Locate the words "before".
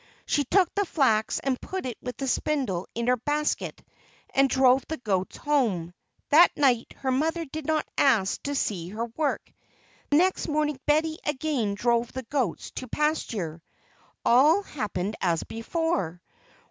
15.43-16.19